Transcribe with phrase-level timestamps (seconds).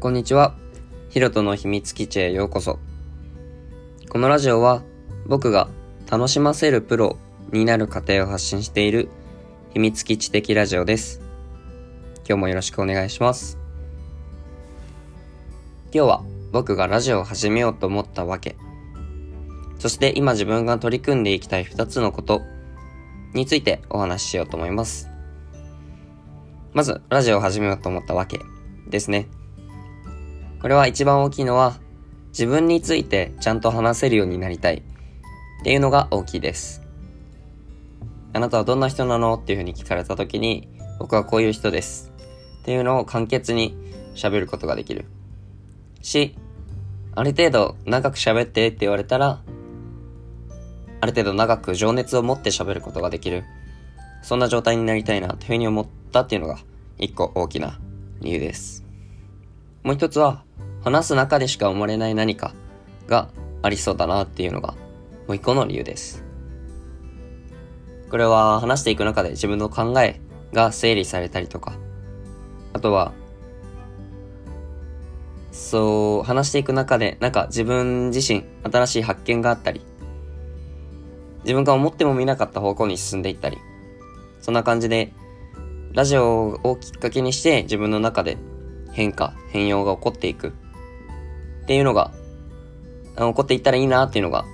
[0.00, 0.54] こんにちは。
[1.08, 2.78] ヒロトの秘密基地へようこそ。
[4.08, 4.84] このラジオは
[5.26, 5.68] 僕が
[6.08, 7.18] 楽しませるプロ
[7.50, 9.08] になる過程を発信している
[9.70, 11.20] 秘密基地的ラジオです。
[12.18, 13.58] 今日もよろしくお願いします。
[15.92, 16.22] 今日は
[16.52, 18.54] 僕がラジオを始めようと思ったわけ、
[19.80, 22.42] そして今自分が取り組んでいきたい2つのこと
[23.34, 25.08] についてお話ししようと思います。
[26.72, 28.38] まず、ラジオを始めようと思ったわけ
[28.88, 29.26] ですね。
[30.60, 31.76] これは一番大きいのは、
[32.30, 34.82] 自分についてちゃんと話せるようになりたいっ
[35.64, 36.82] ていうのが大きいです。
[38.32, 39.34] あなたはどんな人なの？
[39.34, 40.68] っていうふうに聞かれた時に、
[40.98, 42.12] 僕はこういう人です。
[42.60, 43.76] っていうのを簡潔に
[44.14, 45.06] 喋ることができる。
[46.02, 46.36] し、
[47.14, 49.40] ある程度長く喋ってって言われたら、
[51.00, 53.44] ある程度長く情熱を持って喋ることができる。
[54.22, 56.58] そんな状態になりたいなというふうに思ったっていうのが
[56.98, 57.78] 一個大きな
[58.20, 58.84] 理由です。
[59.88, 60.44] もう一つは、
[60.84, 62.52] 話す中でしか生まれない何か
[63.06, 63.30] が
[63.62, 64.72] ありそうだなっていうのが
[65.26, 66.22] もう一個の理由です。
[68.10, 70.20] これは話していく中で自分の考え
[70.52, 71.72] が整理されたりとか、
[72.74, 73.14] あとは、
[75.52, 79.80] そう、話していく中で、なんか自分自身新しい発見があったり、
[81.44, 83.56] 自分が思ってもみなかった方向に進んでいったり、
[84.42, 85.14] そんな感じで、
[85.94, 88.36] ラジオをきっかけにして自分の中で
[88.92, 92.12] 変化、変容が起こっていくっていうのが、
[93.16, 94.44] 起こっていったらいいなっていうのが、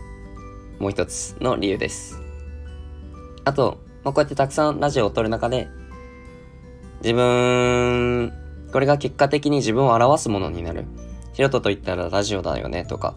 [0.78, 2.20] もう一つの理由です。
[3.44, 5.68] あと、まあ、こうやってたくさんラジオを撮る中で、
[7.02, 8.32] 自分、
[8.72, 10.86] これが結果的に自分を表すものになる。
[11.34, 13.14] ヒロトと言ったらラジオだよねとか、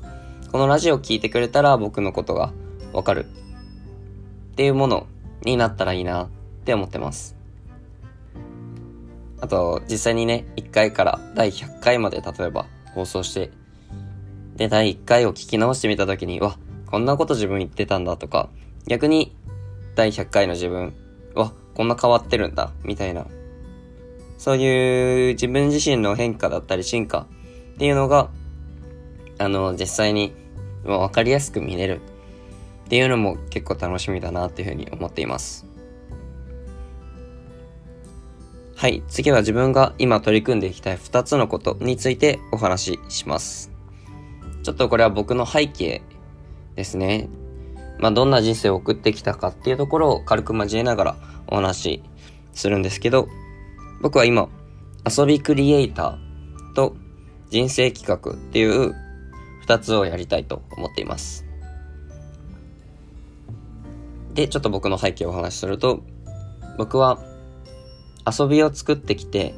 [0.51, 2.51] このラジオを聞いてくれたら僕のことが
[2.93, 3.25] わかる。
[4.51, 5.07] っていうもの
[5.43, 6.29] になったらいいなっ
[6.65, 7.35] て思ってます。
[9.39, 13.51] あと、実際にね、1回から第100回まで例えば放送して、
[14.55, 18.49] で、第1回を聞き直してみたときに、うわ、こんなこと自分言ってたんだとか、
[18.87, 19.35] 逆に
[19.95, 20.93] 第100回の自分、
[21.35, 23.25] わ、こんな変わってるんだ、みたいな。
[24.37, 27.27] そういう自分自身の変化だったり進化
[27.75, 28.29] っていうのが、
[29.39, 30.33] あの、実際に
[30.87, 32.01] まあわかりやすく見れる
[32.85, 35.66] っていうのも結構楽しみだなっていうふうに思っています。
[38.77, 39.01] はい。
[39.07, 43.71] 次は自分が今取り組んでいきたい2つのことについてお話しします。
[44.61, 46.03] ちょっとこれは僕の背景
[46.75, 47.27] ですね。
[47.97, 51.15] まあ、どんな人生を送ってきたかっていうところを軽く交えながら
[51.47, 52.03] お話し
[52.53, 53.27] するんですけど、
[54.03, 54.47] 僕は今、
[55.09, 56.95] 遊びクリエイターと
[57.49, 58.93] 人生企画っていう
[59.65, 61.47] 2つをやりたいと思っています。
[64.35, 66.03] で、ちょっと僕の背景をお話しすると、
[66.77, 67.17] 僕は
[68.27, 69.55] 遊びを作ってきて、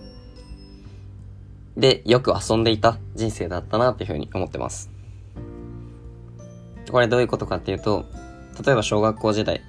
[1.76, 4.92] で、よく遊んでいた人生だったなっていうふうに思ってます。
[6.92, 8.06] これどういうことかっていうと、
[8.64, 9.62] 例えば小学校時代、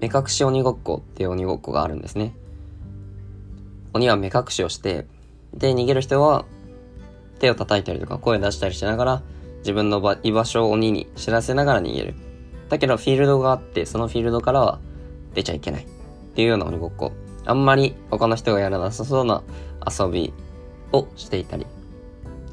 [0.00, 2.34] 目隠し鬼ごっこっていう鬼ごっこがあるんですね。
[3.94, 5.06] 鬼は目隠しをして、
[5.54, 6.44] で、逃げる人は
[7.38, 9.22] 手を叩いたりとか声出したりしながら、
[9.58, 12.14] 自分の場居場所を鬼に知らせながら逃げる。
[12.68, 14.80] だけどフィールドがあって、そのフィールドからは
[15.34, 15.84] 出ちゃいけない。
[15.84, 17.12] っていうような鬼ごっこ。
[17.44, 19.42] あんまり他の人がやらなさそうな
[19.86, 20.32] 遊び
[20.92, 21.66] をしていたり。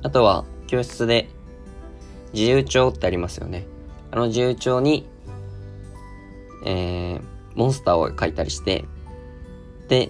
[0.02, 1.28] あとは、教室で
[2.34, 3.66] 自由帳ってありますよね。
[4.12, 5.08] あの自由帳に、
[6.66, 7.22] えー、
[7.56, 8.86] モンスターを書いたりして、
[9.88, 10.10] で、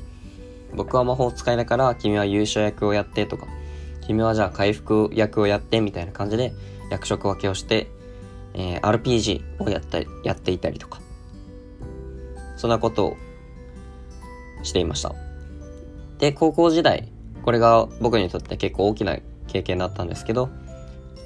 [0.76, 3.48] 僕は魔法使いだから君は優勝役をやってとか、
[4.06, 6.54] 君はじゃあ回復役をやってみたいな感じで
[6.92, 7.90] 役職分けをして、
[8.54, 11.02] えー、RPG をやった、やっていたりとか、
[12.58, 13.18] そんなことを
[14.64, 15.14] していました。
[16.20, 17.12] で、高校時代、
[17.44, 20.50] これが僕にとって結構大きな経験だったんですけど、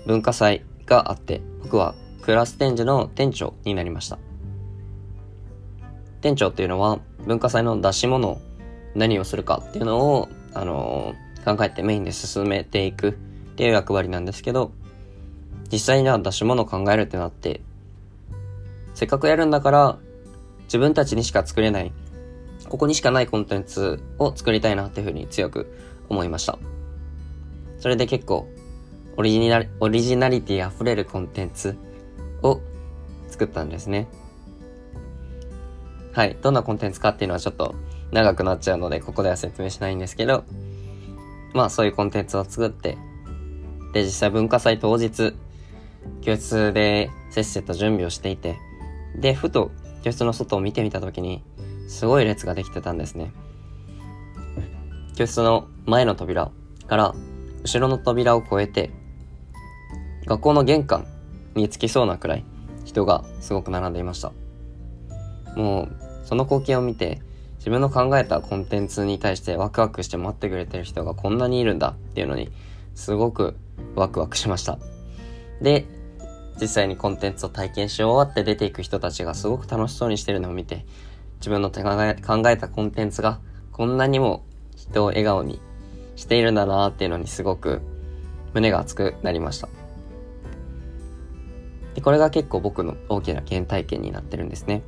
[0.06, 4.18] 文化祭があって、僕はクラス展示の店長になりました。
[6.22, 8.42] 店長っていうのは文化祭の出し物を
[8.96, 13.12] 何をするかっていうのを、あのー考えてメインで進めていくっ
[13.56, 14.72] ていう役割なんですけど、
[15.72, 17.62] 実際には出し物を考えるってなって、
[18.96, 19.98] せっかくやるんだから、
[20.64, 21.92] 自分たちにしか作れない、
[22.74, 25.72] ここにしかないコンテンツを作りたいなっていうふうに強く
[26.10, 26.58] 思いました。
[27.78, 28.48] それで結構、
[29.16, 31.78] オリジナリオリジナリティ溢れるコンテンツ
[32.42, 32.62] を
[33.28, 34.08] 作ったんですね。
[36.14, 36.36] はい。
[36.42, 37.76] どんなコンテンツかっていうのはちょっと
[38.12, 40.44] 長くなっちゃうので、ここでは説明しないんですけど、
[41.54, 42.98] まあそういうコンテンツを作って、
[43.94, 45.36] で、実際文化祭当日、
[46.22, 48.58] 教室でせっせと準備をしていて、
[49.16, 49.70] で、ふと
[50.02, 51.44] 教室の外を見てみたときに、
[51.88, 53.32] すごい列ができてたんですね。
[55.16, 56.52] 教室の前の扉
[56.88, 57.16] から
[57.64, 58.92] 後ろの扉を越えて、
[60.26, 61.08] 学校の玄関
[61.56, 62.46] に着きそうなくらい
[62.86, 64.32] 人がすごく並んでいました。
[65.56, 65.96] もう、
[66.26, 67.22] その光景を見て、
[67.58, 72.52] 自分の考えたコンテンツに対してワクワクして待ってくれてる人がこんなにいるんだっていうのに、
[72.96, 73.56] すごく
[73.96, 74.80] ワクワクしました。
[75.62, 75.86] で、
[76.60, 80.86] 実際にコンテンツを体験し終わって出ていく人たちがすごく楽しそうにしてるのを見て、
[81.44, 83.42] 自分の考え考えたコンテンツが
[83.74, 84.46] こんなにも
[84.78, 85.60] 人を笑顔に
[86.16, 87.82] しているんだなっていうのにすごく
[88.54, 89.68] 胸が熱くなりました。
[91.96, 94.84] で、これが結構僕の大きな原体験になってるんですね。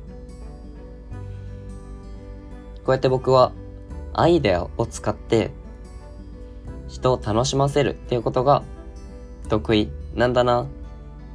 [2.76, 3.52] こうやって僕は
[4.14, 5.50] アイデアを使って
[6.88, 8.62] 人を楽しませるっていうことが
[9.50, 10.66] 得意なんだな。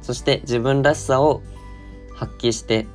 [0.00, 1.42] そして自分らしさを
[2.12, 2.88] 発揮して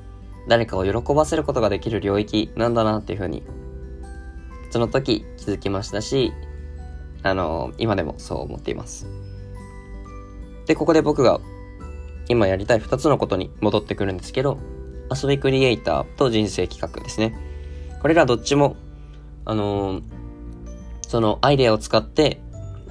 [0.47, 3.43] 誰かを喜ばせることができる領域なんだなっていうふうに
[4.69, 6.33] その時気づきましたし、
[7.23, 9.07] あの、今でもそう思っています。
[10.65, 11.39] で、ここで僕が
[12.27, 14.59] 今やりたい2つのことに戻ってくるんですけど、
[15.09, 17.37] 遊びクリエイターと人生企画ですね。
[18.01, 18.75] これらどっちも、
[19.45, 20.03] あのー、
[21.07, 22.41] そのアイデアを使って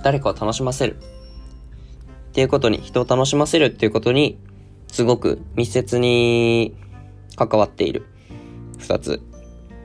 [0.03, 4.39] 誰かを楽しませるっていうことに、人を楽しませるっていうことに、
[4.89, 6.75] すごく密接に
[7.37, 8.07] 関わっている
[8.79, 9.23] 2つ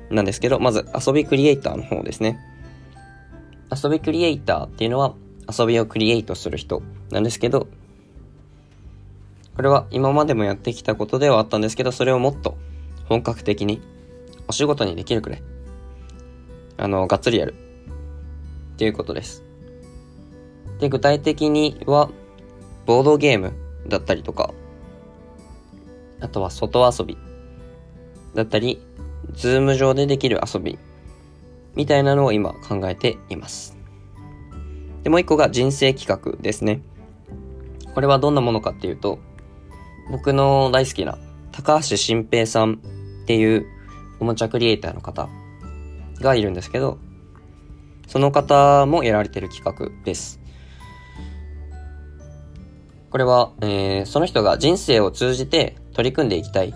[0.10, 2.40] なんですけど、まず遊びクリエイターの方ですね。
[3.72, 5.14] 遊びクリエイターっていうのは
[5.48, 6.82] 遊びをクリエイトする人
[7.12, 7.68] なんですけど、
[9.56, 12.58] これは今までもやってきたことではあったんですけど、それをもっと
[13.08, 13.82] 本格的に
[14.48, 15.44] お仕事にできるくらい、
[16.78, 17.54] あの、がっつりやる
[18.74, 19.44] っていうことです。
[20.80, 22.10] で、具体的には、
[22.86, 23.54] ボードゲーム
[23.88, 24.54] だったりとか、
[26.20, 27.18] あとは外遊び
[28.34, 28.82] だったり、
[29.34, 30.78] ズーム上でできる遊び
[31.76, 33.78] みたいなのを今考えています。
[35.04, 36.82] で、もう一個が人生企画ですね。
[37.94, 39.20] これはどんなものかっていうと、
[40.12, 41.18] 僕の大好きな
[41.52, 42.82] 高橋新平さん
[43.24, 43.66] っていう
[44.20, 45.30] おもちゃクリエイターの方
[46.20, 46.98] がいるんですけど、
[48.08, 50.40] その方もやられてる企画です。
[53.10, 56.74] これは、えー、その人が人生を通じて取り組んでいきたい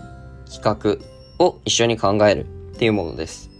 [0.50, 3.50] 企画を一緒に考えるっていうものです。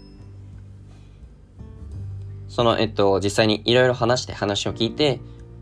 [2.47, 5.19] その、えっと、実際にいろいろ話して話を聞いて、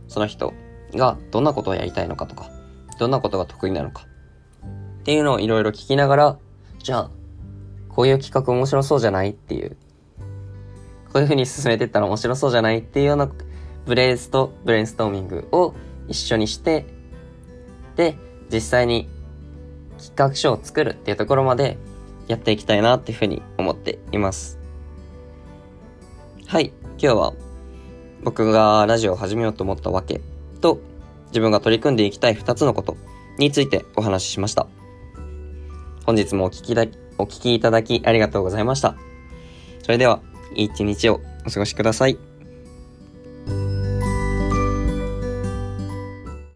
[0.08, 0.54] その人
[0.94, 2.50] がどんなことをやりたいのかとか、
[3.00, 4.08] どんなことが得意なのか
[5.00, 6.40] っていうのをいろいろ聞きながら、
[6.82, 7.12] じゃあ、
[7.90, 9.78] こういう企画面白そうじゃないっていう、
[11.12, 13.30] こういう風に進めていったら面白そうじゃないっていうような
[13.86, 15.74] ブレイスとブレインストーミングを
[16.08, 16.86] 一緒にして、
[17.96, 18.18] で、
[18.52, 19.10] 実際に
[19.98, 21.78] 企画書を作るっていうところまで
[22.28, 24.60] やっていきたいなっていうふうに思っています。
[26.48, 27.34] はい、今日は
[28.24, 30.22] 僕がラジオを始めようと思ったわけ
[30.62, 30.80] と
[31.28, 32.98] 自分が取り組んでいきたい2つのこと
[33.38, 34.68] についてお話ししました。
[36.06, 36.86] 本日もお聞きだ、
[37.18, 38.96] お聞きいただきありがとうございました。
[39.84, 40.22] それでは、
[40.54, 42.18] いい一日をお過ごしください。